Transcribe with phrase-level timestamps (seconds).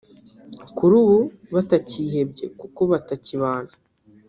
[0.77, 1.17] kuri ubu
[1.53, 3.71] batakihebye kuko batakibana